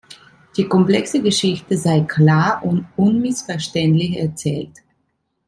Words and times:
Die 0.57 0.67
„komplexe“ 0.67 1.21
Geschichte 1.21 1.77
sei 1.77 1.99
„klar“ 2.01 2.65
und 2.65 2.87
unmissverständlich 2.95 4.17
erzählt. 4.17 4.79